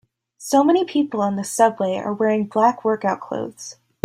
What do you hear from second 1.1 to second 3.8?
on the subway are wearing black workout clothes.